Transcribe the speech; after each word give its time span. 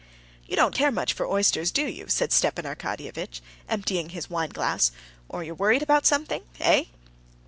"You 0.47 0.55
don't 0.55 0.73
care 0.73 0.91
much 0.91 1.13
for 1.13 1.27
oysters, 1.27 1.69
do 1.69 1.85
you?" 1.85 2.07
said 2.07 2.31
Stepan 2.33 2.65
Arkadyevitch, 2.65 3.39
emptying 3.69 4.09
his 4.09 4.31
wine 4.31 4.49
glass, 4.49 4.91
"or 5.29 5.43
you're 5.43 5.53
worried 5.53 5.83
about 5.83 6.07
something. 6.07 6.41
Eh?" 6.59 6.85